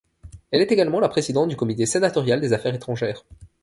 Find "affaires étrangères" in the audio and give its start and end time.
2.53-3.23